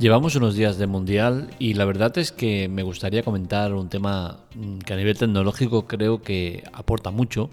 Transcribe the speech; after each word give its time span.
Llevamos 0.00 0.34
unos 0.34 0.54
días 0.54 0.78
de 0.78 0.86
mundial 0.86 1.50
y 1.58 1.74
la 1.74 1.84
verdad 1.84 2.16
es 2.16 2.32
que 2.32 2.68
me 2.68 2.82
gustaría 2.82 3.22
comentar 3.22 3.74
un 3.74 3.90
tema 3.90 4.46
mm, 4.54 4.78
que 4.78 4.94
a 4.94 4.96
nivel 4.96 5.18
tecnológico 5.18 5.86
creo 5.86 6.22
que 6.22 6.64
aporta 6.72 7.10
mucho 7.10 7.50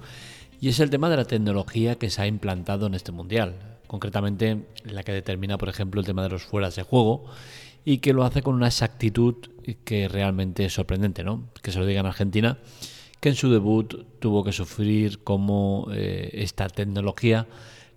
y 0.61 0.69
es 0.69 0.79
el 0.79 0.89
tema 0.89 1.09
de 1.09 1.17
la 1.17 1.25
tecnología 1.25 1.95
que 1.95 2.09
se 2.09 2.21
ha 2.21 2.25
implantado 2.25 2.87
en 2.87 2.93
este 2.93 3.11
mundial, 3.11 3.79
concretamente 3.87 4.63
la 4.85 5.03
que 5.03 5.11
determina, 5.11 5.57
por 5.57 5.67
ejemplo, 5.67 5.99
el 5.99 6.07
tema 6.07 6.23
de 6.23 6.29
los 6.29 6.43
fueras 6.43 6.77
de 6.77 6.83
juego 6.83 7.25
y 7.83 7.97
que 7.97 8.13
lo 8.13 8.23
hace 8.23 8.41
con 8.41 8.55
una 8.55 8.67
exactitud 8.67 9.35
que 9.83 10.07
realmente 10.07 10.63
es 10.63 10.73
sorprendente, 10.73 11.25
¿no? 11.25 11.49
Que 11.61 11.73
se 11.73 11.79
lo 11.79 11.85
diga 11.85 11.99
en 11.99 12.05
Argentina, 12.05 12.59
que 13.19 13.27
en 13.27 13.35
su 13.35 13.51
debut 13.51 13.93
tuvo 14.19 14.45
que 14.45 14.53
sufrir 14.53 15.21
como 15.21 15.89
eh, 15.91 16.29
esta 16.31 16.69
tecnología 16.69 17.45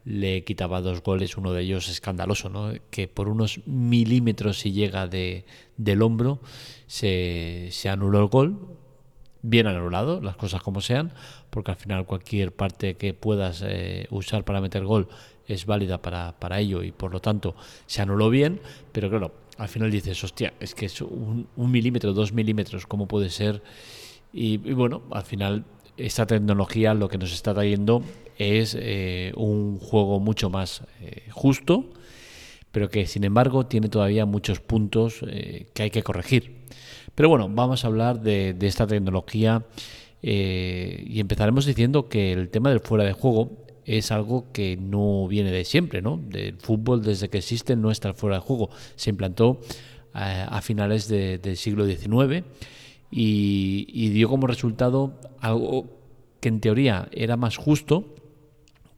le 0.04 0.45
quitaba 0.45 0.80
dos 0.80 1.02
goles, 1.02 1.36
uno 1.36 1.52
de 1.52 1.62
ellos 1.62 1.88
escandaloso, 1.88 2.48
¿no? 2.48 2.72
que 2.90 3.09
por 3.09 3.28
unos 3.28 3.60
milímetros 3.66 4.59
si 4.60 4.73
llega 4.73 5.06
de, 5.06 5.45
del 5.76 6.02
hombro 6.02 6.40
se, 6.86 7.68
se 7.70 7.88
anuló 7.88 8.20
el 8.20 8.26
gol, 8.26 8.59
bien 9.42 9.66
anulado, 9.66 10.20
las 10.20 10.36
cosas 10.36 10.62
como 10.62 10.80
sean, 10.80 11.12
porque 11.50 11.70
al 11.70 11.76
final 11.76 12.06
cualquier 12.06 12.52
parte 12.52 12.96
que 12.96 13.14
puedas 13.14 13.62
eh, 13.66 14.06
usar 14.10 14.45
para 14.45 14.60
meter 14.60 14.84
gol 14.84 15.09
es 15.46 15.66
válida 15.66 16.01
para, 16.01 16.38
para, 16.38 16.60
ello 16.60 16.82
y 16.82 16.92
por 16.92 17.12
lo 17.12 17.20
tanto 17.20 17.54
se 17.87 18.02
anuló 18.02 18.30
bien, 18.30 18.60
pero 18.92 19.10
claro, 19.10 19.32
al 19.59 19.68
final 19.68 19.90
dices, 19.90 20.23
hostia, 20.23 20.54
es 20.60 20.74
que 20.74 20.87
es 20.87 21.01
un, 21.02 21.48
un 21.56 21.70
milímetro, 21.70 22.12
dos 22.12 22.32
milímetros, 22.32 22.87
¿cómo 22.87 23.06
puede 23.06 23.30
ser? 23.30 23.62
Y, 24.32 24.54
y 24.68 24.73
bueno, 24.73 25.02
al 25.10 25.24
final 25.24 25.64
esta 25.96 26.26
tecnología 26.26 26.94
lo 26.94 27.08
que 27.08 27.18
nos 27.18 27.32
está 27.32 27.54
trayendo 27.54 28.02
es 28.38 28.76
eh, 28.78 29.32
un 29.36 29.78
juego 29.78 30.18
mucho 30.18 30.48
más 30.48 30.82
eh, 31.01 31.28
justo, 31.30 31.90
pero 32.73 32.88
que 32.88 33.06
sin 33.06 33.24
embargo 33.24 33.66
tiene 33.66 33.88
todavía 33.88 34.24
muchos 34.24 34.60
puntos 34.60 35.20
eh, 35.26 35.66
que 35.74 35.82
hay 35.84 35.90
que 35.90 36.02
corregir. 36.02 36.60
Pero 37.15 37.28
bueno, 37.28 37.48
vamos 37.50 37.84
a 37.84 37.88
hablar 37.88 38.23
de, 38.23 38.56
esta 38.62 38.87
tecnología 38.87 39.65
y 40.23 41.18
empezaremos 41.18 41.65
diciendo 41.65 42.09
que 42.09 42.32
el 42.32 42.50
tema 42.50 42.70
del 42.70 42.80
fuera 42.80 43.04
de 43.04 43.12
juego 43.12 43.65
es 43.84 44.12
algo 44.12 44.46
que 44.52 44.76
no 44.76 45.26
viene 45.26 45.50
de 45.50 45.65
siempre, 45.65 46.02
¿no? 46.02 46.20
Del 46.28 46.56
fútbol 46.59 47.02
desde 47.02 47.28
que 47.28 47.38
existe 47.38 47.74
no 47.74 47.90
está 47.90 48.09
el 48.09 48.15
fuera 48.15 48.37
de 48.37 48.43
juego. 48.43 48.70
Se 48.96 49.10
implantó 49.10 49.60
a 50.12 50.60
finales 50.62 51.09
del 51.09 51.56
siglo 51.56 51.87
XIX 51.87 52.45
y, 53.10 54.08
dio 54.10 54.28
como 54.28 54.46
resultado 54.46 55.18
algo 55.40 55.86
que 56.40 56.48
en 56.48 56.60
teoría 56.60 57.08
era 57.12 57.36
más 57.36 57.56
justo, 57.56 58.14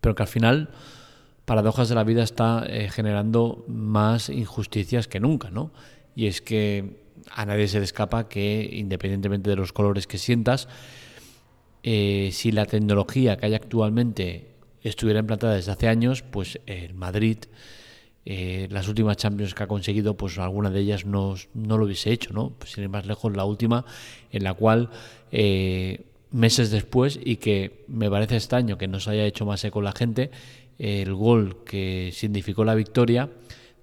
pero 0.01 0.15
que 0.15 0.23
al 0.23 0.29
final, 0.29 0.71
paradojas 1.45 1.89
de 1.89 1.95
la 1.95 2.05
vida, 2.05 2.23
está 2.23 2.65
eh, 2.67 2.89
generando 2.91 3.65
más 3.69 4.29
injusticias 4.29 5.09
que 5.09 5.21
nunca, 5.21 5.51
¿no? 5.51 5.71
Y 6.15 6.27
es 6.27 6.43
que 6.43 7.01
a 7.31 7.47
nadie 7.47 7.69
se 7.69 7.79
le 7.79 7.85
escapa 7.85 8.29
que, 8.29 8.69
independientemente 8.73 9.51
de 9.51 9.57
los 9.57 9.73
colores 9.73 10.07
que 10.07 10.19
sientas, 10.19 10.69
eh, 11.83 12.31
si 12.33 12.53
la 12.53 12.67
tecnología 12.67 13.37
que 13.37 13.47
hay 13.47 13.55
actualmente 13.55 14.55
estuviera 14.83 15.21
implantada 15.21 15.55
desde 15.55 15.73
hace 15.73 15.89
años, 15.89 16.23
pues 16.23 16.61
el 16.67 16.95
Madrid 16.95 17.39
eh, 18.25 18.69
las 18.71 18.87
últimas 18.87 19.17
Champions 19.17 19.55
que 19.55 19.65
ha 19.65 19.67
conseguido, 19.67 20.17
pues 20.17 20.39
alguna 20.39 20.71
de 20.71 20.81
ellas 20.81 21.05
no, 21.05 21.35
no 21.55 21.77
lo 21.77 21.87
hubiese 21.87 22.13
hecho, 22.13 22.33
¿no? 22.33 22.51
Pues, 22.51 22.73
sin 22.73 22.85
ir 22.85 22.89
más 22.89 23.05
lejos, 23.07 23.35
la 23.37 23.45
última 23.45 23.85
en 24.31 24.45
la 24.45 24.55
cual 24.55 24.91
eh, 25.33 26.03
meses 26.31 26.71
después 26.71 27.19
y 27.23 27.37
que 27.37 27.85
me 27.89 28.09
parece 28.09 28.37
extraño 28.37 28.79
que 28.79 28.87
no 28.87 29.01
se 29.01 29.11
haya 29.11 29.25
hecho 29.25 29.45
más 29.45 29.65
eco 29.65 29.83
la 29.83 29.93
gente, 29.93 30.31
el 30.79 31.15
gol 31.15 31.65
que 31.65 32.11
significó 32.13 32.65
la 32.65 32.75
victoria 32.75 33.29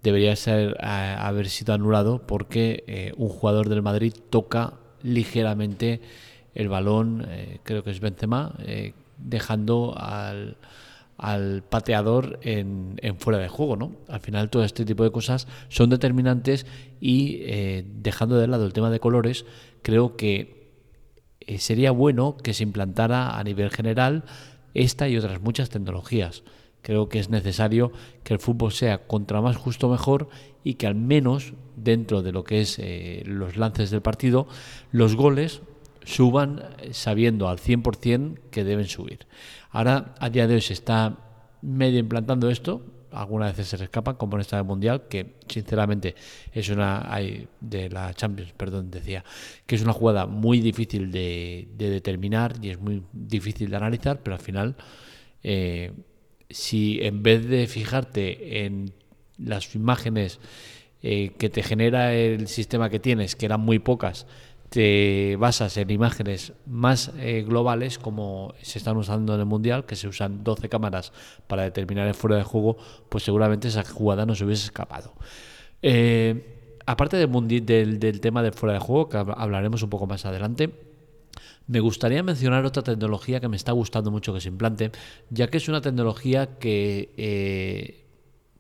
debería 0.03 0.35
ser 0.37 0.77
haber 0.79 1.49
sido 1.49 1.73
anulado 1.73 2.25
porque 2.25 2.85
eh, 2.87 3.13
un 3.17 3.27
jugador 3.27 3.67
del 3.67 3.81
Madrid 3.81 4.13
toca 4.29 4.75
ligeramente 5.03 5.99
el 6.55 6.69
balón, 6.69 7.27
creo 7.63 7.83
que 7.83 7.91
es 7.91 7.99
Benzema, 7.99 8.55
dejando 9.17 9.93
al 9.97 10.57
al 11.19 11.63
pateador 11.63 12.39
en, 12.43 12.97
fuera 13.17 13.39
de 13.39 13.49
juego, 13.49 13.75
¿no? 13.75 13.91
Al 14.07 14.21
final 14.21 14.49
todo 14.49 14.63
este 14.63 14.85
tipo 14.85 15.03
de 15.03 15.11
cosas 15.11 15.47
son 15.67 15.89
determinantes 15.89 16.65
y 17.01 17.39
eh, 17.41 17.85
dejando 17.85 18.37
de 18.37 18.47
lado 18.47 18.65
el 18.65 18.73
tema 18.73 18.89
de 18.89 19.01
colores, 19.01 19.45
creo 19.81 20.15
que 20.15 20.71
eh, 21.41 21.57
sería 21.57 21.91
bueno 21.91 22.37
que 22.37 22.53
se 22.53 22.63
implantara 22.63 23.37
a 23.37 23.43
nivel 23.43 23.69
general 23.69 24.23
esta 24.73 25.09
y 25.09 25.17
otras 25.17 25.41
muchas 25.41 25.69
tecnologías. 25.69 26.43
Creo 26.81 27.09
que 27.09 27.19
es 27.19 27.29
necesario 27.29 27.91
que 28.23 28.33
el 28.33 28.39
fútbol 28.39 28.71
sea 28.71 29.05
contra 29.05 29.41
más 29.41 29.57
justo 29.57 29.89
mejor 29.89 30.29
y 30.63 30.75
que 30.75 30.87
al 30.87 30.95
menos 30.95 31.53
dentro 31.75 32.21
de 32.21 32.31
lo 32.31 32.45
que 32.45 32.61
es 32.61 32.79
eh, 32.79 33.23
los 33.25 33.57
lances 33.57 33.91
del 33.91 34.01
partido, 34.01 34.47
los 34.91 35.17
goles 35.17 35.61
suban 36.09 36.63
sabiendo 36.91 37.47
al 37.49 37.59
100% 37.59 38.39
que 38.49 38.63
deben 38.63 38.87
subir. 38.87 39.27
Ahora, 39.69 40.15
a 40.19 40.29
día 40.29 40.47
de 40.47 40.55
hoy 40.55 40.61
se 40.61 40.73
está 40.73 41.17
medio 41.61 41.99
implantando 41.99 42.49
esto, 42.49 42.81
algunas 43.11 43.51
veces 43.51 43.67
se 43.69 43.77
le 43.77 43.83
escapan, 43.85 44.15
como 44.15 44.35
en 44.35 44.41
esta 44.41 44.61
mundial, 44.63 45.07
que 45.07 45.35
sinceramente 45.47 46.15
es 46.51 46.69
una 46.69 47.07
de 47.59 47.89
la 47.89 48.13
Champions, 48.13 48.53
perdón, 48.53 48.89
decía, 48.89 49.23
que 49.67 49.75
es 49.75 49.83
una 49.83 49.93
jugada 49.93 50.25
muy 50.25 50.61
difícil 50.61 51.11
de, 51.11 51.67
determinar 51.77 52.55
y 52.61 52.69
es 52.69 52.79
muy 52.79 53.03
difícil 53.13 53.69
de 53.69 53.75
analizar, 53.75 54.21
pero 54.23 54.35
al 54.35 54.41
final, 54.41 54.75
eh, 55.43 55.91
si 56.49 56.99
en 57.01 57.21
vez 57.21 57.47
de 57.47 57.67
fijarte 57.67 58.65
en 58.65 58.93
las 59.37 59.75
imágenes 59.75 60.39
eh, 61.01 61.31
que 61.37 61.49
te 61.49 61.63
genera 61.63 62.13
el 62.13 62.47
sistema 62.47 62.89
que 62.89 62.99
tienes, 62.99 63.35
que 63.35 63.45
eran 63.45 63.61
muy 63.61 63.79
pocas, 63.79 64.27
te 64.69 65.35
basas 65.37 65.75
en 65.77 65.89
imágenes 65.89 66.53
más 66.65 67.11
eh, 67.17 67.43
globales 67.47 67.97
como 67.97 68.53
se 68.61 68.77
están 68.77 68.97
usando 68.97 69.33
en 69.33 69.41
el 69.41 69.45
mundial, 69.45 69.85
que 69.85 69.95
se 69.95 70.07
usan 70.07 70.43
12 70.43 70.69
cámaras 70.69 71.11
para 71.47 71.63
determinar 71.63 72.07
el 72.07 72.13
fuera 72.13 72.37
de 72.37 72.43
juego, 72.43 72.77
pues 73.09 73.23
seguramente 73.23 73.67
esa 73.67 73.83
jugada 73.83 74.25
no 74.25 74.35
se 74.35 74.45
hubiese 74.45 74.65
escapado. 74.65 75.13
Eh, 75.81 76.79
aparte 76.85 77.17
del, 77.17 77.65
del, 77.65 77.99
del, 77.99 78.21
tema 78.21 78.43
del 78.43 78.53
fuera 78.53 78.73
de 78.73 78.79
juego, 78.79 79.09
que 79.09 79.17
hablaremos 79.17 79.81
un 79.81 79.89
poco 79.89 80.05
más 80.05 80.25
adelante, 80.25 80.71
me 81.69 81.79
gustaría 81.79 82.23
mencionar 82.23 82.65
otra 82.65 82.81
tecnología 82.81 83.39
que 83.39 83.47
me 83.47 83.55
está 83.55 83.71
gustando 83.71 84.09
mucho 84.09 84.33
que 84.33 84.41
se 84.41 84.49
implante, 84.49 84.91
ya 85.29 85.47
que 85.47 85.57
es 85.57 85.69
una 85.69 85.81
tecnología 85.81 86.57
que 86.57 87.13
eh, 87.15 88.08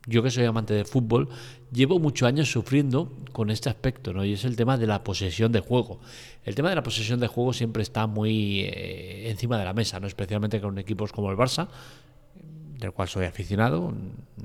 yo 0.09 0.23
que 0.23 0.31
soy 0.31 0.45
amante 0.45 0.73
de 0.73 0.83
fútbol, 0.83 1.29
llevo 1.71 1.99
muchos 1.99 2.27
años 2.27 2.51
sufriendo 2.51 3.11
con 3.31 3.49
este 3.49 3.69
aspecto, 3.69 4.11
¿no? 4.11 4.25
Y 4.25 4.33
es 4.33 4.43
el 4.43 4.55
tema 4.55 4.77
de 4.77 4.87
la 4.87 5.03
posesión 5.03 5.51
de 5.51 5.59
juego. 5.59 5.99
El 6.43 6.55
tema 6.55 6.69
de 6.69 6.75
la 6.75 6.83
posesión 6.83 7.19
de 7.19 7.27
juego 7.27 7.53
siempre 7.53 7.83
está 7.83 8.07
muy 8.07 8.61
eh, 8.61 9.29
encima 9.29 9.57
de 9.57 9.65
la 9.65 9.73
mesa, 9.73 9.99
¿no? 9.99 10.07
Especialmente 10.07 10.59
con 10.59 10.77
equipos 10.79 11.11
como 11.11 11.31
el 11.31 11.37
Barça, 11.37 11.67
del 12.79 12.93
cual 12.93 13.07
soy 13.07 13.25
aficionado, 13.25 13.93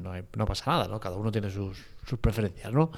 no, 0.02 0.46
pasa 0.46 0.70
nada, 0.70 0.88
¿no? 0.88 0.98
Cada 0.98 1.16
uno 1.16 1.30
tiene 1.30 1.50
sus, 1.50 1.78
preferencias, 2.20 2.72
¿no? 2.72 2.90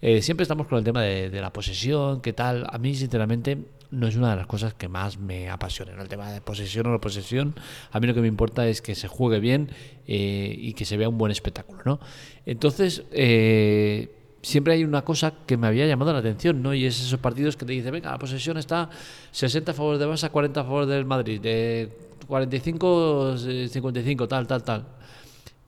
Eh, 0.00 0.22
siempre 0.22 0.42
estamos 0.42 0.66
con 0.66 0.78
el 0.78 0.84
tema 0.84 1.02
de, 1.02 1.40
la 1.40 1.52
posesión, 1.52 2.20
qué 2.20 2.32
tal. 2.32 2.66
A 2.70 2.78
mí, 2.78 2.94
sinceramente, 2.94 3.58
no 3.90 4.06
es 4.06 4.16
una 4.16 4.30
de 4.30 4.36
las 4.36 4.46
cosas 4.46 4.74
que 4.74 4.88
más 4.88 5.18
me 5.18 5.50
apasiona, 5.50 6.00
El 6.00 6.08
tema 6.08 6.30
de 6.30 6.40
posesión 6.40 6.86
o 6.86 6.90
no 6.90 7.00
posesión, 7.00 7.54
a 7.90 8.00
mí 8.00 8.06
lo 8.06 8.14
que 8.14 8.20
me 8.20 8.28
importa 8.28 8.66
es 8.66 8.80
que 8.80 8.94
se 8.94 9.08
juegue 9.08 9.40
bien 9.40 9.70
eh, 10.06 10.54
y 10.56 10.72
que 10.74 10.84
se 10.84 10.96
vea 10.96 11.08
un 11.08 11.18
buen 11.18 11.32
espectáculo, 11.32 11.82
¿no? 11.84 12.00
Entonces, 12.46 13.04
eh, 13.10 14.10
siempre 14.46 14.74
hay 14.74 14.84
una 14.84 15.02
cosa 15.02 15.34
que 15.44 15.56
me 15.56 15.66
había 15.66 15.88
llamado 15.88 16.12
la 16.12 16.20
atención, 16.20 16.62
¿no? 16.62 16.72
Y 16.72 16.84
es 16.84 17.00
esos 17.00 17.18
partidos 17.18 17.56
que 17.56 17.66
te 17.66 17.72
dicen, 17.72 17.90
venga, 17.90 18.12
la 18.12 18.18
posesión 18.18 18.56
está 18.56 18.88
60 19.32 19.72
a 19.72 19.74
favor 19.74 19.98
de 19.98 20.06
Barça, 20.06 20.30
40 20.30 20.60
a 20.60 20.62
favor 20.62 20.86
del 20.86 21.04
Madrid, 21.04 21.40
de 21.40 21.90
45, 22.28 23.38
55, 23.68 24.28
tal, 24.28 24.46
tal, 24.46 24.62
tal. 24.62 24.86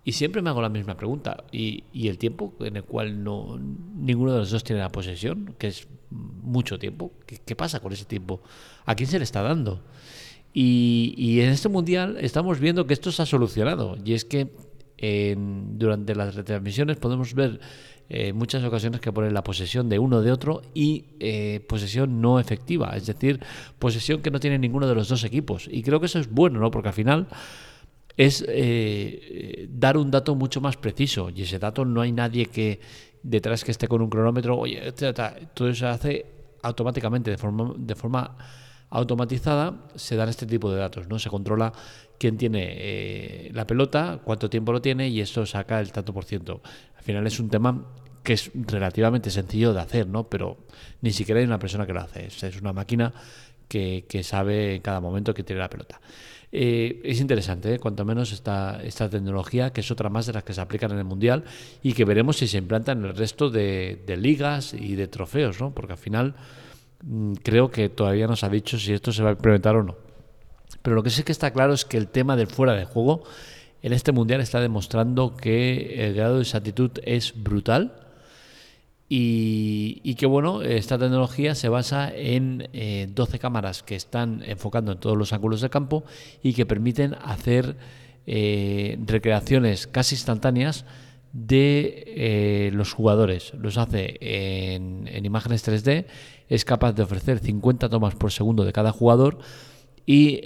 Y 0.05 0.13
siempre 0.13 0.43
me 0.43 0.51
hago 0.51 0.63
la 0.63 0.69
misma 0.69 0.97
pregunta. 0.97 1.43
¿Y, 1.51 1.83
y 1.93 2.07
el 2.07 2.19
tiempo 2.19 2.55
en 2.61 2.77
el 2.77 2.85
cual 2.85 3.25
no 3.25 3.59
ninguno 3.59 4.33
de 4.33 4.39
los 4.39 4.51
dos 4.53 4.63
tiene 4.63 4.81
la 4.81 4.91
posesión, 4.91 5.57
que 5.59 5.67
es 5.67 5.89
mucho 6.11 6.79
tiempo? 6.79 7.11
¿Qué, 7.27 7.39
qué 7.45 7.57
pasa 7.57 7.81
con 7.81 7.93
ese 7.93 8.05
tiempo? 8.05 8.43
¿A 8.87 8.95
quién 8.95 9.11
se 9.11 9.19
le 9.19 9.25
está 9.25 9.43
dando? 9.43 9.83
Y, 10.55 11.15
y, 11.17 11.41
en 11.41 11.51
este 11.51 11.69
mundial 11.69 12.17
estamos 12.21 12.61
viendo 12.61 12.87
que 12.87 12.95
esto 12.95 13.11
se 13.11 13.23
ha 13.23 13.27
solucionado. 13.27 13.99
Y 14.05 14.15
es 14.15 14.25
que 14.25 14.55
en, 14.99 15.79
durante 15.79 16.15
las 16.15 16.37
retransmisiones 16.37 16.97
podemos 16.97 17.35
ver 17.35 17.61
eh, 18.11 18.33
muchas 18.33 18.65
ocasiones 18.65 19.01
que 19.01 19.13
ponen 19.13 19.35
la 19.35 19.45
posesión 19.45 19.89
de 19.89 19.99
uno 19.99 20.23
de 20.23 20.33
otro 20.33 20.63
y 20.73 21.05
eh, 21.21 21.65
posesión 21.69 22.21
no 22.21 22.41
efectiva, 22.41 22.97
es 22.97 23.07
decir, 23.07 23.41
posesión 23.79 24.23
que 24.23 24.31
no 24.31 24.41
tiene 24.41 24.59
ninguno 24.59 24.87
de 24.89 24.95
los 24.95 25.09
dos 25.09 25.25
equipos. 25.25 25.69
Y 25.71 25.83
creo 25.83 26.01
que 26.01 26.07
eso 26.07 26.19
es 26.19 26.31
bueno, 26.31 26.59
¿no? 26.59 26.71
Porque 26.71 26.89
al 26.89 26.95
final 26.95 27.29
es 28.17 28.45
eh, 28.49 29.69
dar 29.71 29.97
un 29.97 30.11
dato 30.11 30.35
mucho 30.35 30.61
más 30.61 30.77
preciso 30.77 31.31
y 31.31 31.43
ese 31.43 31.59
dato 31.59 31.85
no 31.85 32.01
hay 32.01 32.13
nadie 32.13 32.47
que 32.47 32.81
detrás 33.23 33.63
que 33.63 33.73
esté 33.73 33.89
con 33.89 34.01
un 34.01 34.09
cronómetro, 34.09 34.59
oye, 34.59 34.93
todo 35.55 35.69
eso 35.69 35.81
se 35.81 35.87
hace 35.87 36.27
automáticamente, 36.63 37.31
de 37.31 37.39
forma, 37.39 37.75
de 37.77 37.95
forma 37.95 38.37
automatizada, 38.91 39.75
se 39.95 40.17
dan 40.17 40.29
este 40.29 40.47
tipo 40.47 40.71
de 40.71 40.79
datos, 40.79 41.09
¿no? 41.09 41.19
Se 41.19 41.29
controla 41.29 41.73
quién 42.19 42.37
tiene 42.37 43.51
la 43.53 43.67
pelota, 43.67 44.21
cuánto 44.25 44.51
tiempo 44.51 44.73
lo 44.73 44.81
tiene 44.81 45.09
y 45.09 45.21
eso 45.21 45.47
saca 45.47 45.81
el 45.81 45.93
tanto 45.93 46.13
por 46.13 46.25
ciento. 46.25 46.63
Al 46.97 47.03
final 47.03 47.27
es 47.27 47.39
un 47.39 47.49
tema 47.49 47.85
que 48.23 48.35
es 48.35 48.51
relativamente 48.55 49.31
sencillo 49.31 49.73
de 49.73 49.81
hacer, 49.81 50.07
¿no? 50.07 50.29
Pero 50.29 50.59
ni 51.01 51.13
siquiera 51.13 51.41
hay 51.41 51.47
una 51.47 51.59
persona 51.59 51.87
que 51.87 51.93
lo 51.93 52.01
hace. 52.01 52.27
Es 52.27 52.61
una 52.61 52.73
máquina 52.73 53.13
que, 53.69 54.21
sabe 54.23 54.77
en 54.77 54.83
cada 54.83 55.01
momento 55.01 55.35
que 55.35 55.43
tiene 55.43 55.61
la 55.61 55.71
pelota. 55.71 56.01
Eh, 56.51 57.01
es 57.05 57.21
interesante, 57.21 57.75
¿eh? 57.75 57.79
cuanto 57.79 58.05
menos 58.07 58.33
esta, 58.33 58.83
esta 58.83 59.09
tecnología, 59.11 59.71
que 59.73 59.83
es 59.83 59.91
otra 59.91 60.09
más 60.09 60.27
de 60.27 60.33
las 60.33 60.45
que 60.45 60.55
se 60.55 60.61
aplican 60.63 60.93
en 60.93 60.99
el 60.99 61.05
Mundial 61.05 61.45
y 61.83 61.93
que 61.93 62.07
veremos 62.07 62.39
si 62.39 62.49
se 62.49 62.57
implanta 62.57 62.93
en 62.93 63.05
el 63.05 63.15
resto 63.15 63.51
de, 63.51 64.03
ligas 64.19 64.73
y 64.73 64.95
de 64.95 65.09
trofeos, 65.09 65.61
¿no? 65.61 65.75
porque 65.75 65.93
al 65.93 65.99
final 65.99 66.35
creo 67.43 67.71
que 67.71 67.89
todavía 67.89 68.27
no 68.27 68.37
se 68.37 68.47
ha 68.47 68.49
dicho 68.49 68.79
si 68.79 68.93
esto 68.93 69.13
se 69.13 69.23
va 69.23 69.31
a 69.31 69.33
implementar 69.33 69.77
o 69.77 69.83
no. 69.83 69.97
Pero 70.83 70.97
lo 70.97 71.03
que 71.03 71.11
sí 71.11 71.23
que 71.23 71.33
está 71.33 71.53
claro 71.53 71.73
es 71.73 71.85
que 71.85 71.97
el 71.97 72.09
tema 72.09 72.37
del 72.37 72.47
fuera 72.47 72.75
de 72.75 72.85
juego 72.85 73.25
en 73.83 73.93
este 73.93 74.13
Mundial 74.13 74.41
está 74.41 74.61
demostrando 74.61 75.37
que 75.37 76.07
el 76.07 76.15
grado 76.15 76.37
de 76.37 76.43
exactitud 76.43 76.91
es 77.05 77.33
brutal 77.43 78.09
y, 79.11 80.15
que 80.17 80.27
bueno, 80.27 80.61
esta 80.61 80.99
tecnología 80.99 81.55
se 81.55 81.71
basa 81.71 82.13
en 82.15 82.59
12 83.15 83.37
eh, 83.37 83.39
cámaras 83.39 83.83
que 83.83 83.95
están 83.95 84.43
enfocando 84.45 84.93
en 84.93 84.99
todos 84.99 85.17
los 85.17 85.33
ángulos 85.33 85.63
de 85.63 85.71
campo 85.71 86.05
y 86.43 86.53
que 86.53 86.67
permiten 86.67 87.15
hacer 87.15 87.77
eh, 88.27 88.99
recreaciones 89.07 89.87
casi 89.87 90.15
instantáneas 90.15 90.85
de 91.33 92.05
eh, 92.07 92.71
los 92.75 92.93
jugadores. 92.93 93.55
Los 93.55 93.79
hace 93.79 94.19
en, 94.21 95.25
imágenes 95.25 95.67
3D, 95.67 96.05
es 96.49 96.65
capaz 96.65 96.93
de 96.93 97.03
ofrecer 97.03 97.39
50 97.39 97.89
tomas 97.89 98.15
por 98.15 98.33
segundo 98.33 98.65
de 98.65 98.73
cada 98.73 98.93
jugador 98.93 99.39
y 100.07 100.41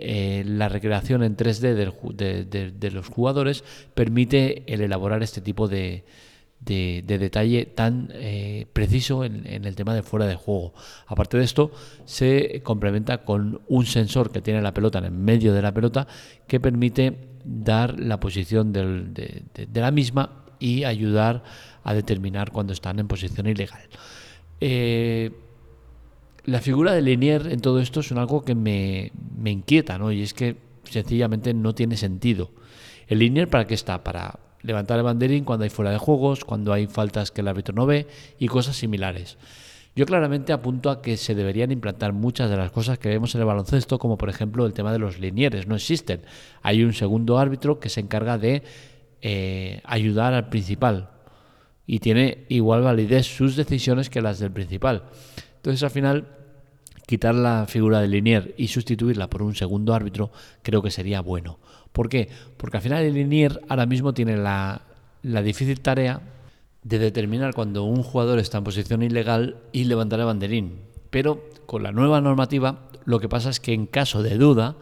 la 0.45 0.69
recreación 0.69 1.23
en 1.23 1.37
3D 1.37 2.73
de 2.73 2.91
los 2.91 3.09
jugadores 3.09 3.63
permite 3.95 4.65
el 4.67 4.81
elaborar 4.81 5.23
este 5.23 5.41
tipo 5.41 5.69
de, 5.69 6.05
de, 6.65 7.19
detalle 7.19 7.67
tan 7.67 8.09
eh, 8.13 8.67
preciso 8.73 9.25
en, 9.25 9.47
el 9.47 9.75
tema 9.75 9.95
de 9.95 10.03
fuera 10.03 10.27
de 10.27 10.37
juego. 10.37 10.75
Aparte 11.07 11.39
de 11.39 11.45
esto, 11.45 11.73
se 12.05 12.63
complementa 12.63 13.25
con 13.25 13.61
un 13.69 13.87
sensor 13.87 14.31
que 14.31 14.41
tiene 14.41 14.63
la 14.63 14.73
pelota 14.73 14.99
en 14.99 15.07
el 15.07 15.11
medio 15.13 15.53
de 15.53 15.63
la 15.63 15.73
pelota 15.73 16.07
que 16.47 16.61
permite 16.61 17.29
dar 17.45 17.99
la 17.99 18.21
posición 18.21 18.73
de, 18.73 19.43
la 19.75 19.91
misma 19.91 20.45
y 20.61 20.85
ayudar 20.85 21.43
a 21.83 21.95
determinar 21.95 22.53
cuando 22.53 22.73
están 22.73 23.01
en 23.01 23.09
posición 23.09 23.49
ilegal. 23.49 23.89
Eh, 24.61 25.33
la 26.45 26.61
figura 26.61 26.93
de 26.93 27.03
Linier 27.03 27.49
en 27.49 27.61
todo 27.61 27.81
esto 27.81 28.01
es 28.01 28.13
algo 28.13 28.45
que 28.45 28.55
me, 28.55 29.13
me 29.37 29.51
inquieta, 29.51 29.99
¿no? 29.99 30.13
Y 30.13 30.23
es 30.23 30.35
que 30.35 30.57
sencillamente 30.85 31.55
no 31.55 31.75
tiene 31.75 31.97
sentido. 31.97 32.51
¿El 33.07 33.21
Linier 33.21 33.49
para 33.49 33.67
qué 33.67 33.75
está? 33.75 34.03
Para 34.03 34.39
levantar 34.63 34.99
el 34.99 35.05
banderín 35.05 35.45
cuando 35.45 35.65
hay 35.65 35.71
fuera 35.71 35.91
de 35.91 35.99
juegos, 35.99 36.45
cuando 36.45 36.73
hay 36.73 36.87
faltas 36.87 37.31
que 37.31 37.41
el 37.41 37.49
árbitro 37.49 37.75
no 37.75 37.87
ve 37.87 38.07
y 38.39 38.49
cosas 38.49 38.77
similares. 38.77 39.37
Yo 39.95 40.07
claramente 40.07 40.53
apunto 40.53 40.89
a 40.89 41.03
que 41.03 41.19
se 41.19 41.35
deberían 41.35 41.71
implantar 41.71 42.15
muchas 42.15 42.49
de 42.49 42.57
las 42.57 42.71
cosas 42.71 42.99
que 42.99 43.11
vemos 43.11 43.35
en 43.35 43.43
el 43.43 43.47
baloncesto, 43.47 43.99
como 43.99 44.17
por 44.17 44.31
ejemplo 44.31 44.65
el 44.65 44.73
tema 44.73 44.91
de 44.91 44.99
los 44.99 45.19
linieres. 45.19 45.67
No 45.67 45.75
existen. 45.75 46.23
Hay 46.63 46.83
un 46.83 46.95
segundo 46.95 47.39
árbitro 47.39 47.79
que 47.79 47.91
se 47.91 48.01
encarga 48.01 48.39
de 48.39 48.63
eh, 49.21 49.83
ayudar 49.85 50.33
al 50.33 50.49
principal 50.49 51.11
y 51.87 51.99
tiene 51.99 52.47
igual 52.49 52.81
validez 52.81 53.27
sus 53.27 53.55
decisiones 53.55 54.09
que 54.09 54.23
las 54.23 54.39
del 54.39 54.51
principal. 54.51 55.05
Entonces 55.63 55.85
al 55.85 55.91
final 55.91 56.27
quitar 57.07 57.37
la 57.37 57.67
figura 57.69 58.01
de 58.01 58.09
linier 58.09 58.53
y 58.57 58.67
sustituirla 58.67 59.31
por 59.31 59.43
un 59.43 59.55
segundo 59.55 59.95
árbitro 59.95 60.33
creo 60.65 60.83
que 60.83 60.91
sería 60.91 61.21
bueno. 61.21 61.61
¿Por 61.93 62.09
qué? 62.09 62.29
Porque 62.57 62.79
al 62.79 62.83
final 62.83 63.05
el 63.05 63.15
linier 63.15 63.61
ahora 63.69 63.87
mismo 63.87 64.13
tiene 64.13 64.37
la, 64.37 64.83
difícil 65.23 65.81
tarea 65.81 66.21
de 66.83 66.99
determinar 66.99 67.55
cuando 67.55 67.85
un 67.85 68.03
jugador 68.03 68.41
está 68.41 68.59
en 68.59 68.65
posición 68.65 69.05
ilegal 69.05 69.59
y 69.71 69.85
levantar 69.85 70.19
el 70.19 70.27
banderín. 70.27 70.81
Pero 71.11 71.49
con 71.67 71.85
la 71.85 71.93
nueva 71.93 72.21
normativa 72.21 72.89
lo 73.05 73.21
que 73.21 73.29
pasa 73.29 73.51
es 73.51 73.61
que 73.61 73.73
en 73.73 73.87
caso 73.87 74.25
de 74.25 74.39
duda 74.39 74.75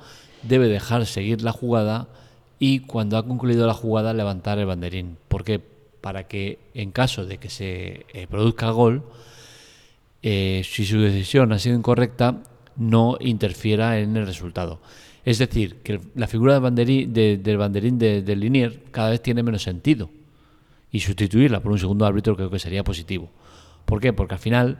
debe 0.42 0.68
dejar 0.68 1.04
seguir 1.04 1.42
la 1.42 1.52
jugada 1.52 2.08
y 2.58 2.80
cuando 2.80 3.18
ha 3.18 3.26
concluido 3.26 3.66
la 3.66 3.74
jugada 3.74 4.14
levantar 4.14 4.58
el 4.58 4.64
banderín. 4.64 5.18
¿Por 5.28 5.44
qué? 5.44 5.60
Para 6.00 6.26
que 6.26 6.58
en 6.72 6.90
caso 6.90 7.26
de 7.26 7.36
que 7.36 7.50
se 7.50 8.06
eh, 8.14 8.26
produzca 8.30 8.70
gol, 8.70 9.02
eh, 10.22 10.62
si 10.64 10.84
su 10.84 11.00
decisión 11.00 11.52
ha 11.52 11.58
sido 11.58 11.76
incorrecta, 11.76 12.42
no 12.76 13.16
interfiera 13.20 13.98
en 13.98 14.16
el 14.16 14.26
resultado. 14.26 14.80
Es 15.24 15.38
decir, 15.38 15.76
que 15.82 16.00
la 16.14 16.26
figura 16.26 16.54
del 16.54 16.62
banderín, 16.62 17.12
del 17.12 17.56
banderín 17.56 17.98
del 17.98 18.40
Linier 18.40 18.84
cada 18.90 19.10
vez 19.10 19.22
tiene 19.22 19.42
menos 19.42 19.62
sentido. 19.62 20.10
Y 20.90 21.00
sustituirla 21.00 21.60
por 21.60 21.72
un 21.72 21.78
segundo 21.78 22.06
árbitro 22.06 22.34
creo 22.36 22.50
que 22.50 22.58
sería 22.58 22.82
positivo. 22.82 23.30
¿Por 23.84 24.00
qué? 24.00 24.12
Porque 24.12 24.34
al 24.34 24.40
final 24.40 24.78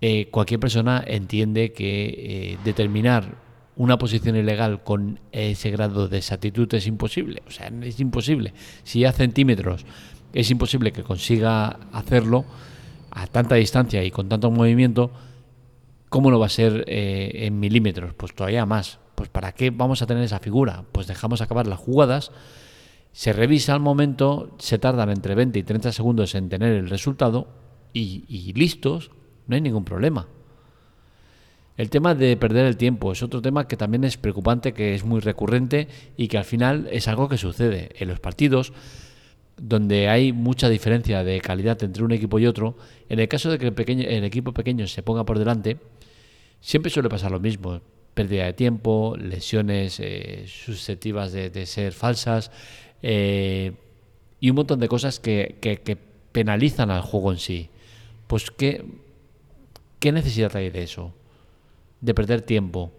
eh, 0.00 0.28
cualquier 0.30 0.60
persona 0.60 1.02
entiende 1.06 1.72
que 1.72 2.52
eh, 2.52 2.58
determinar 2.64 3.36
una 3.76 3.98
posición 3.98 4.36
ilegal 4.36 4.84
con 4.84 5.18
ese 5.32 5.70
grado 5.70 6.08
de 6.08 6.18
exactitud 6.18 6.72
es 6.74 6.86
imposible. 6.86 7.42
O 7.48 7.50
sea, 7.50 7.72
es 7.82 7.98
imposible. 8.00 8.52
Si 8.84 9.04
a 9.04 9.12
centímetros 9.12 9.84
es 10.32 10.50
imposible 10.50 10.92
que 10.92 11.02
consiga 11.02 11.80
hacerlo 11.92 12.44
a 13.14 13.26
tanta 13.26 13.54
distancia 13.54 14.04
y 14.04 14.10
con 14.10 14.28
tanto 14.28 14.50
movimiento, 14.50 15.10
¿cómo 16.08 16.30
lo 16.30 16.38
va 16.38 16.46
a 16.46 16.50
ser 16.50 16.84
eh, 16.88 17.46
en 17.46 17.58
milímetros? 17.60 18.12
Pues 18.14 18.34
todavía 18.34 18.66
más. 18.66 18.98
Pues 19.14 19.28
¿para 19.28 19.52
qué 19.52 19.70
vamos 19.70 20.02
a 20.02 20.06
tener 20.06 20.24
esa 20.24 20.40
figura? 20.40 20.84
Pues 20.90 21.06
dejamos 21.06 21.40
acabar 21.40 21.66
las 21.68 21.78
jugadas, 21.78 22.32
se 23.12 23.32
revisa 23.32 23.74
al 23.74 23.80
momento, 23.80 24.56
se 24.58 24.78
tardan 24.78 25.10
entre 25.10 25.36
20 25.36 25.56
y 25.58 25.62
30 25.62 25.92
segundos 25.92 26.34
en 26.34 26.48
tener 26.48 26.72
el 26.72 26.90
resultado 26.90 27.48
y, 27.92 28.52
listos, 28.54 29.12
no 29.46 29.54
hay 29.54 29.60
ningún 29.60 29.84
problema. 29.84 30.26
El 31.76 31.90
tema 31.90 32.16
de 32.16 32.36
perder 32.36 32.66
el 32.66 32.76
tiempo 32.76 33.12
es 33.12 33.22
otro 33.22 33.40
tema 33.40 33.68
que 33.68 33.76
también 33.76 34.02
es 34.02 34.16
preocupante, 34.16 34.72
que 34.72 34.94
es 34.94 35.04
muy 35.04 35.20
recurrente 35.20 35.86
y 36.16 36.26
que 36.26 36.38
al 36.38 36.44
final 36.44 36.88
es 36.90 37.06
algo 37.06 37.28
que 37.28 37.38
sucede 37.38 37.90
en 37.98 38.08
los 38.08 38.18
partidos 38.18 38.72
donde 39.56 40.08
hay 40.08 40.32
mucha 40.32 40.68
diferencia 40.68 41.24
de 41.24 41.40
calidad 41.40 41.82
entre 41.82 42.04
un 42.04 42.12
equipo 42.12 42.38
y 42.38 42.46
otro. 42.46 42.76
En 43.08 43.20
el 43.20 43.28
caso 43.28 43.50
de 43.50 43.58
que 43.58 43.66
el, 43.66 43.74
pequeño, 43.74 44.08
el 44.08 44.24
equipo 44.24 44.52
pequeño 44.52 44.86
se 44.86 45.02
ponga 45.02 45.24
por 45.24 45.38
delante, 45.38 45.78
siempre 46.60 46.90
suele 46.90 47.08
pasar 47.08 47.30
lo 47.30 47.40
mismo 47.40 47.80
pérdida 48.14 48.44
de 48.44 48.52
tiempo, 48.52 49.16
lesiones 49.18 49.98
eh, 50.00 50.44
susceptivas 50.46 51.32
de, 51.32 51.66
ser 51.66 51.92
falsas 51.92 52.50
eh, 53.02 53.72
y 54.40 54.50
un 54.50 54.56
montón 54.56 54.80
de 54.80 54.88
cosas 54.88 55.20
que, 55.20 55.98
penalizan 56.32 56.90
al 56.90 57.02
juego 57.02 57.32
en 57.32 57.38
sí. 57.38 57.68
Pues 58.26 58.50
¿qué, 58.50 58.84
¿qué 60.00 60.12
necesidad 60.12 60.56
hay 60.56 60.70
de 60.70 60.82
eso? 60.82 61.12
De 62.00 62.14
perder 62.14 62.42
tiempo. 62.42 62.92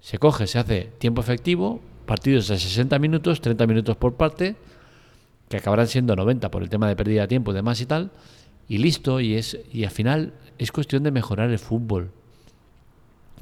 Se 0.00 0.18
coge, 0.18 0.46
se 0.46 0.58
hace 0.58 0.90
tiempo 0.98 1.20
efectivo, 1.20 1.80
partidos 2.06 2.48
de 2.48 2.58
60 2.58 2.98
minutos, 2.98 3.40
30 3.40 3.66
minutos 3.66 3.96
por 3.96 4.14
parte, 4.14 4.56
que 5.48 5.56
acabarán 5.56 5.88
siendo 5.88 6.16
90 6.16 6.50
por 6.50 6.62
el 6.62 6.68
tema 6.68 6.88
de 6.88 6.96
pérdida 6.96 7.22
de 7.22 7.28
tiempo 7.28 7.52
y 7.52 7.54
demás 7.54 7.80
y 7.80 7.86
tal, 7.86 8.10
y 8.68 8.78
listo, 8.78 9.20
y, 9.20 9.34
es, 9.34 9.58
y 9.72 9.84
al 9.84 9.90
final 9.90 10.34
es 10.58 10.72
cuestión 10.72 11.02
de 11.02 11.10
mejorar 11.10 11.50
el 11.50 11.58
fútbol 11.58 12.10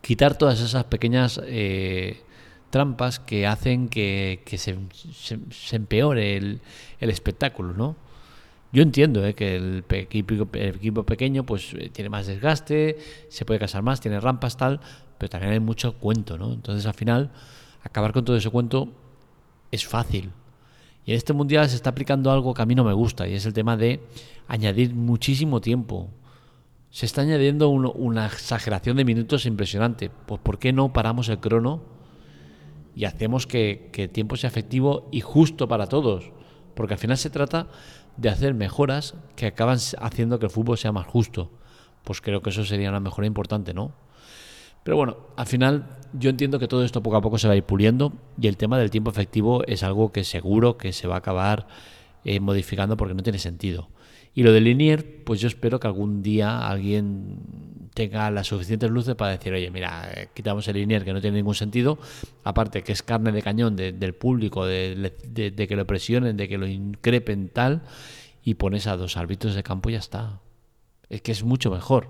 quitar 0.05 0.37
todas 0.37 0.61
esas 0.61 0.85
pequeñas 0.85 1.41
eh, 1.47 2.21
trampas 2.69 3.19
que 3.21 3.47
hacen 3.47 3.89
que, 3.89 4.43
se, 4.59 4.77
empeore 5.75 6.37
el, 6.37 6.61
espectáculo, 7.01 7.73
¿no? 7.73 7.97
Yo 8.71 8.83
entiendo 8.83 9.25
eh, 9.25 9.35
que 9.35 9.57
el 9.57 9.85
equipo, 9.89 10.47
equipo, 10.53 11.05
pequeño 11.05 11.45
pues 11.45 11.73
eh, 11.73 11.89
tiene 11.91 12.11
más 12.11 12.27
desgaste, 12.27 12.99
se 13.31 13.45
puede 13.47 13.59
casar 13.59 13.83
más, 13.83 14.01
tiene 14.01 14.21
rampas 14.21 14.59
tal, 14.59 14.81
pero 15.17 15.31
también 15.31 15.55
hay 15.55 15.61
mucho 15.61 15.95
cuento, 15.95 16.37
¿no? 16.37 16.53
Entonces 16.53 16.85
al 16.85 16.95
final 16.95 17.31
acabar 17.83 18.13
con 18.13 18.27
todo 18.27 18.37
ese 18.37 18.51
cuento 18.51 18.93
es 19.71 19.87
fácil. 19.87 20.33
Y 21.05 21.13
en 21.13 21.17
este 21.17 21.33
mundial 21.33 21.69
se 21.69 21.77
está 21.77 21.91
aplicando 21.91 22.31
algo 22.31 22.55
que 22.55 22.63
a 22.63 22.67
mí 22.67 22.75
no 22.75 22.85
me 22.85 22.93
gusta 22.93 23.29
y 23.29 23.35
es 23.35 23.45
el 23.47 23.53
tema 23.53 23.77
de 23.77 24.01
añadir 24.49 24.95
muchísimo 24.95 25.61
tiempo 25.61 26.11
se 26.95 27.07
está 27.07 27.23
añadiendo 27.23 27.71
una 27.71 28.27
exageración 28.27 28.97
de 28.97 29.05
minutos 29.05 29.47
impresionante. 29.47 30.13
Pues 30.27 30.41
¿por 30.41 30.61
qué 30.61 30.73
no 30.73 30.93
paramos 30.93 31.29
el 31.29 31.41
crono 31.41 31.83
y 32.95 33.05
hacemos 33.05 33.49
que, 33.49 33.91
el 33.93 34.11
tiempo 34.11 34.37
sea 34.37 34.47
efectivo 34.47 35.09
y 35.11 35.21
justo 35.21 35.67
para 35.67 35.89
todos? 35.89 36.31
Porque 36.77 36.95
al 36.95 37.01
final 37.01 37.19
se 37.19 37.31
trata 37.31 37.67
de 38.17 38.29
hacer 38.29 38.55
mejoras 38.55 39.17
que 39.35 39.47
acaban 39.47 39.79
haciendo 39.99 40.39
que 40.39 40.47
el 40.47 40.53
fútbol 40.53 40.79
sea 40.79 40.93
más 40.93 41.09
justo. 41.09 41.51
Pues 42.05 42.21
creo 42.21 42.43
que 42.43 42.51
eso 42.51 42.65
sería 42.65 42.91
una 42.91 43.01
mejora 43.01 43.27
importante, 43.27 43.75
¿no? 43.75 43.91
Pero 44.85 44.97
bueno, 44.97 45.17
al 45.35 45.47
final 45.47 45.99
yo 46.15 46.31
entiendo 46.31 46.59
que 46.59 46.69
todo 46.69 46.85
esto 46.85 47.03
poco 47.03 47.17
a 47.17 47.21
poco 47.21 47.39
se 47.39 47.49
va 47.49 47.55
a 47.55 47.57
ir 47.57 47.65
puliendo 47.65 48.13
y 48.41 48.47
el 48.47 48.57
tema 48.57 48.79
del 48.79 48.91
tiempo 48.91 49.11
efectivo 49.11 49.65
es 49.67 49.83
algo 49.83 50.13
que 50.13 50.25
seguro 50.25 50.79
que 50.79 50.93
se 50.93 51.09
va 51.09 51.17
a 51.17 51.19
acabar 51.19 51.67
eh, 52.25 52.41
modificando 52.41 52.97
porque 52.97 53.15
no 53.15 53.23
tiene 53.23 53.39
sentido. 53.39 53.89
Y 54.35 54.43
lo 54.43 54.53
de 54.53 54.61
Linier, 54.61 55.23
pues 55.25 55.41
yo 55.41 55.47
espero 55.47 55.79
que 55.79 55.87
algún 55.87 56.23
día 56.23 56.67
alguien 56.67 57.39
tenga 57.95 58.31
las 58.33 58.49
suficientes 58.49 58.91
luces 58.91 59.15
para 59.15 59.33
decir, 59.33 59.53
oye, 59.53 59.71
mira, 59.71 60.11
eh, 60.13 60.29
quitamos 60.35 60.67
el 60.67 60.75
Linier 60.75 61.05
que 61.05 61.13
no 61.13 61.21
tiene 61.21 61.37
ningún 61.37 61.55
sentido, 61.55 61.99
aparte 62.43 62.83
que 62.83 62.93
es 62.93 63.03
carne 63.03 63.31
de 63.31 63.43
cañón 63.43 63.77
del 63.77 64.15
público, 64.15 64.67
de, 64.67 65.13
que 65.57 65.77
lo 65.77 65.87
presionen, 65.87 66.37
de 66.37 66.49
que 66.49 66.59
lo 66.59 66.67
increpen 66.67 67.49
tal, 67.49 67.83
y 68.43 68.55
pones 68.55 68.89
a 68.89 68.97
dos 68.97 69.17
árbitros 69.17 69.55
de 69.55 69.63
campo 69.63 69.91
y 69.91 69.93
ya 69.93 70.01
está. 70.01 70.41
Es 71.09 71.23
que 71.23 71.31
es 71.31 71.45
mucho 71.45 71.71
mejor. 71.71 72.09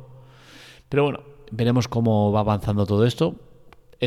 Pero 0.89 1.05
bueno, 1.05 1.21
veremos 1.51 1.89
cómo 1.89 2.33
va 2.33 2.41
avanzando 2.41 2.87
todo 2.87 3.05
esto. 3.05 3.37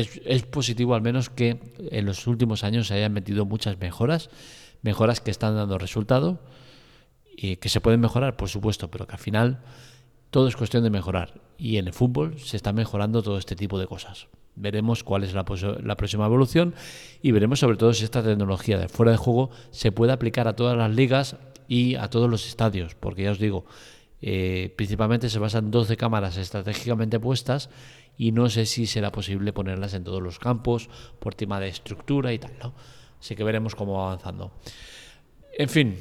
Es, 0.00 0.42
positivo 0.44 0.94
al 0.94 1.02
menos 1.02 1.30
que 1.30 1.60
en 1.90 2.06
los 2.06 2.26
últimos 2.26 2.64
años 2.64 2.88
se 2.88 2.94
hayan 2.94 3.12
metido 3.12 3.44
muchas 3.44 3.78
mejoras, 3.78 4.30
mejoras 4.82 5.20
que 5.20 5.30
están 5.30 5.56
dando 5.56 5.78
resultado 5.78 6.40
y 7.36 7.56
que 7.56 7.68
se 7.68 7.80
pueden 7.80 8.00
mejorar, 8.00 8.36
por 8.36 8.48
supuesto, 8.48 8.90
pero 8.90 9.06
que 9.06 9.14
al 9.14 9.20
final 9.20 9.60
todo 10.30 10.48
es 10.48 10.56
cuestión 10.56 10.82
de 10.84 10.90
mejorar. 10.90 11.40
Y 11.56 11.78
en 11.78 11.86
el 11.86 11.92
fútbol 11.92 12.38
se 12.38 12.56
está 12.56 12.72
mejorando 12.72 13.22
todo 13.22 13.38
este 13.38 13.56
tipo 13.56 13.78
de 13.78 13.86
cosas. 13.86 14.28
Veremos 14.54 15.04
cuál 15.04 15.24
es 15.24 15.34
la, 15.34 15.44
la, 15.82 15.96
próxima 15.96 16.26
evolución 16.26 16.74
y 17.22 17.30
veremos 17.30 17.60
sobre 17.60 17.76
todo 17.76 17.92
si 17.92 18.04
esta 18.04 18.22
tecnología 18.22 18.78
de 18.78 18.88
fuera 18.88 19.12
de 19.12 19.18
juego 19.18 19.50
se 19.70 19.92
puede 19.92 20.12
aplicar 20.12 20.48
a 20.48 20.56
todas 20.56 20.76
las 20.76 20.90
ligas 20.90 21.36
y 21.68 21.94
a 21.94 22.08
todos 22.08 22.28
los 22.28 22.46
estadios, 22.46 22.94
porque 22.96 23.22
ya 23.22 23.30
os 23.30 23.38
digo, 23.38 23.66
eh, 24.20 24.74
principalmente 24.76 25.30
se 25.30 25.38
basan 25.38 25.70
12 25.70 25.96
cámaras 25.96 26.36
estratégicamente 26.38 27.20
puestas 27.20 27.70
y 28.18 28.32
no 28.32 28.50
sé 28.50 28.66
si 28.66 28.86
será 28.86 29.12
posible 29.12 29.52
ponerlas 29.52 29.94
en 29.94 30.02
todos 30.02 30.20
los 30.20 30.40
campos 30.40 30.90
por 31.20 31.34
tema 31.34 31.60
de 31.60 31.68
estructura 31.68 32.32
y 32.32 32.38
tal, 32.40 32.52
¿no? 32.60 32.74
Así 33.20 33.36
que 33.36 33.44
veremos 33.44 33.76
cómo 33.76 33.94
va 33.94 34.06
avanzando. 34.06 34.50
En 35.56 35.68
fin, 35.68 35.96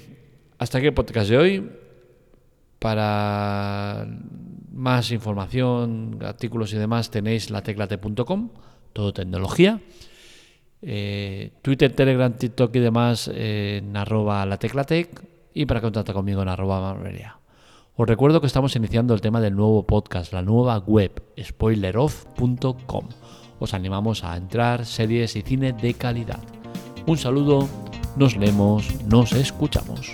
hasta 0.57 0.79
aquí 0.79 0.87
el 0.87 0.93
podcast 0.93 1.29
de 1.29 1.37
hoy. 1.37 1.71
Para 2.79 4.07
más 4.71 5.11
información, 5.11 6.19
artículos 6.23 6.73
y 6.73 6.77
demás 6.77 7.09
tenéis 7.09 7.49
la 7.49 7.61
teclate.com, 7.61 8.49
todo 8.93 9.13
tecnología. 9.13 9.79
Eh, 10.81 11.53
Twitter, 11.61 11.93
Telegram, 11.93 12.33
TikTok 12.33 12.75
y 12.75 12.79
demás 12.79 13.31
en 13.33 13.97
arroba 13.97 14.45
la 14.45 14.57
teclatec 14.57 15.23
y 15.53 15.65
para 15.65 15.81
contactar 15.81 16.13
conmigo 16.13 16.43
en 16.43 16.49
arroba. 16.49 16.95
Os 17.99 18.07
recuerdo 18.07 18.41
que 18.41 18.45
estamos 18.45 18.75
iniciando 18.75 19.15
el 19.15 19.21
tema 19.21 19.41
del 19.41 19.55
nuevo 19.55 19.81
podcast, 19.87 20.31
la 20.31 20.43
nueva 20.43 20.77
web, 20.77 21.11
spoileroff.com. 21.41 23.07
Os 23.57 23.73
animamos 23.73 24.23
a 24.23 24.37
entrar, 24.37 24.85
series 24.85 25.35
y 25.35 25.41
cine 25.41 25.73
de 25.73 25.95
calidad. 25.95 26.43
Un 27.07 27.17
saludo, 27.17 27.67
nos 28.15 28.37
leemos, 28.37 28.85
nos 29.05 29.31
escuchamos. 29.31 30.13